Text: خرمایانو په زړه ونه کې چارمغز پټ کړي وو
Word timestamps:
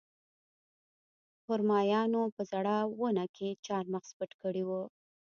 خرمایانو 1.43 2.21
په 2.35 2.41
زړه 2.51 2.75
ونه 2.99 3.25
کې 3.35 3.49
چارمغز 3.65 4.09
پټ 4.17 4.31
کړي 4.41 4.63
وو 4.65 4.83